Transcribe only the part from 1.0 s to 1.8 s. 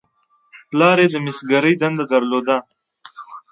یې د مسګرۍ